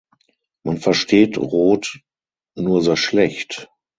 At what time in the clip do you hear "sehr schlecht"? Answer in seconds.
2.81-3.69